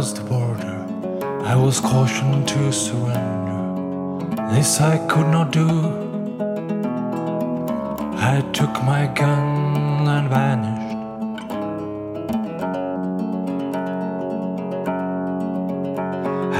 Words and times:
crossed 0.00 0.16
the 0.16 0.24
border, 0.24 0.78
I 1.44 1.54
was 1.54 1.78
cautioned 1.78 2.48
to 2.48 2.72
surrender. 2.72 3.60
This 4.50 4.80
I 4.80 4.96
could 5.08 5.26
not 5.26 5.52
do. 5.52 5.68
I 8.30 8.40
took 8.54 8.72
my 8.82 9.02
gun 9.08 10.08
and 10.16 10.26
vanished. 10.30 10.96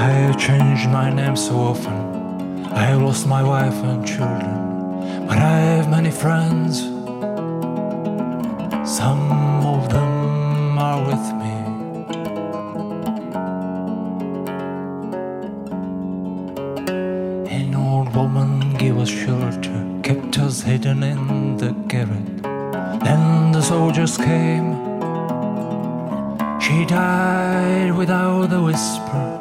I 0.07 0.09
have 0.23 0.37
changed 0.39 0.87
my 0.89 1.09
name 1.09 1.35
so 1.35 1.55
often. 1.71 1.97
I 2.65 2.83
have 2.91 3.01
lost 3.01 3.25
my 3.25 3.41
wife 3.41 3.79
and 3.91 4.05
children. 4.05 5.25
But 5.27 5.37
I 5.39 5.57
have 5.75 5.89
many 5.89 6.11
friends. 6.11 6.81
Some 8.97 9.23
of 9.73 9.89
them 9.89 10.10
woman 18.13 18.75
gave 18.77 18.97
us 18.97 19.09
shelter, 19.09 19.99
kept 20.03 20.37
us 20.39 20.61
hidden 20.61 21.03
in 21.03 21.57
the 21.57 21.71
garret. 21.87 22.43
Then 23.03 23.51
the 23.51 23.61
soldiers 23.61 24.17
came. 24.17 24.75
She 26.59 26.85
died 26.85 27.95
without 27.95 28.51
a 28.53 28.61
whisper. 28.61 29.37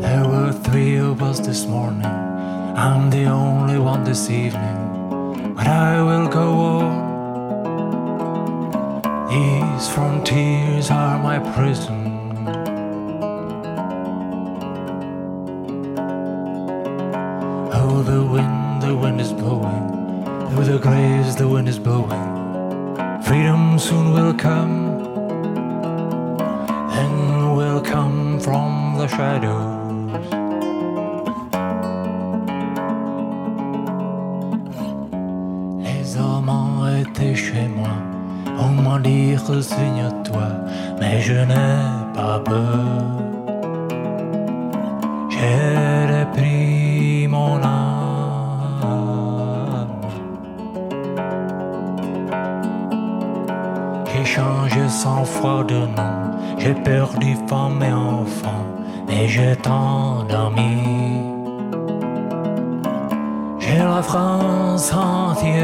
There 0.00 0.26
were 0.28 0.52
three 0.52 0.96
of 0.96 1.22
us 1.22 1.40
this 1.40 1.66
morning. 1.66 2.04
I'm 2.04 3.10
the 3.10 3.24
only 3.26 3.78
one 3.78 4.04
this 4.04 4.28
evening. 4.30 5.54
But 5.54 5.66
I 5.66 6.02
will 6.02 6.28
go 6.28 6.52
on. 6.78 7.10
These 9.28 9.88
frontiers 9.88 10.90
are 10.90 11.18
my 11.18 11.38
prison. 11.54 12.09
The 18.00 18.24
wind, 18.24 18.80
the 18.80 18.96
wind 18.96 19.20
is 19.20 19.30
blowing. 19.30 19.84
Through 20.48 20.64
the 20.64 20.78
graves, 20.78 21.36
the 21.36 21.46
wind 21.46 21.68
is 21.68 21.78
blowing. 21.78 22.28
Freedom 23.22 23.78
soon 23.78 24.12
will 24.14 24.32
come. 24.32 24.98
Then 26.94 27.54
will 27.56 27.82
come 27.82 28.40
from 28.40 28.96
the 28.96 29.06
shadows. 29.06 29.76
Les 35.84 36.16
amants 36.16 36.88
étaient 36.88 37.36
chez 37.36 37.68
moi. 37.68 37.94
On 38.58 38.72
m'a 38.82 38.98
dit 38.98 39.36
resigne-toi, 39.36 40.48
mais 40.98 41.20
je 41.20 41.34
n'ai 41.34 41.78
pas 42.14 42.40
peur. 42.40 43.04
J'ai 45.28 46.06
repris 46.12 47.28
mon 47.28 47.62
âme. 47.62 47.79
J'ai 54.20 54.26
changé 54.26 54.86
cent 54.86 55.24
fois 55.24 55.64
de 55.64 55.76
nom. 55.96 56.14
J'ai 56.58 56.74
perdu 56.74 57.38
femme 57.48 57.82
et 57.82 57.90
enfant, 57.90 58.66
mais 59.06 59.26
j'ai 59.26 59.56
tant 59.56 60.24
dormi. 60.24 61.22
J'ai 63.58 63.78
la 63.78 64.02
France 64.02 64.92
entière. 64.92 65.54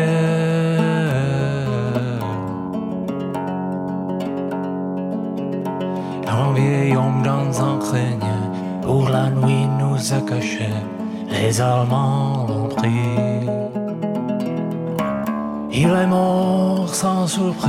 Un 6.26 6.52
vieil 6.54 6.96
homme 6.96 7.22
dans 7.22 7.62
un 7.62 7.76
grenier, 7.76 8.42
pour 8.80 9.10
la 9.10 9.28
nuit 9.28 9.68
nous 9.78 10.14
a 10.14 10.20
cachés. 10.22 10.80
Les 11.28 11.60
Allemands 11.60 12.46
l'ont 12.48 12.68
pris. 12.74 13.50
Il 15.70 15.90
est 15.90 16.06
mort 16.06 16.75
sans 16.96 17.28
surprise. 17.30 17.68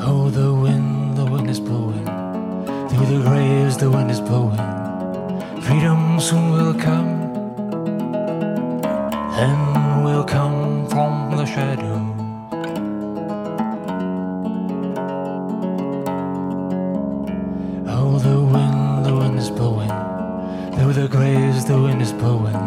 Oh, 0.00 0.30
the 0.30 0.54
wind, 0.54 1.18
the 1.18 1.26
wind 1.26 1.50
is 1.50 1.60
blowing. 1.60 2.06
Through 2.88 3.08
the 3.14 3.20
graves, 3.28 3.76
the 3.76 3.90
wind 3.90 4.10
is 4.10 4.20
blowing. 4.20 4.64
Freedom 5.60 6.18
soon 6.18 6.52
will 6.52 6.74
come. 6.88 7.12
Then 9.36 10.04
will 10.04 10.24
come 10.24 10.88
from 10.88 11.36
the 11.36 11.44
shadows. 11.44 12.21
Through 20.82 20.94
the 20.94 21.06
graves, 21.06 21.64
the 21.64 21.80
wind 21.80 22.02
is 22.02 22.12
blowing. 22.12 22.58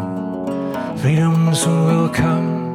Freedom 0.96 1.54
soon 1.54 1.84
will 1.84 2.08
come. 2.08 2.65